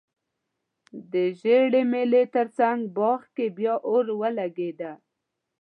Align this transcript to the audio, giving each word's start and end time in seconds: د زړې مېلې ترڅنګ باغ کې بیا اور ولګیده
د 1.11 1.13
زړې 1.41 1.81
مېلې 1.91 2.23
ترڅنګ 2.35 2.79
باغ 2.97 3.21
کې 3.35 3.45
بیا 3.57 3.73
اور 3.89 4.05
ولګیده 4.21 4.91